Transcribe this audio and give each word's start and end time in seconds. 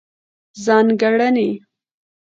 ځانګړنې: 0.63 1.49